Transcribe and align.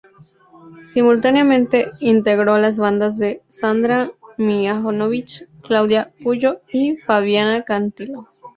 Simultáneamente 0.83 1.91
integró 1.99 2.57
las 2.57 2.79
bandas 2.79 3.19
de 3.19 3.43
Sandra 3.49 4.09
Mihanovich, 4.35 5.45
Claudia 5.61 6.11
Puyó 6.23 6.61
y 6.73 6.97
Fabiana 6.97 7.61
Cantilo. 7.61 8.27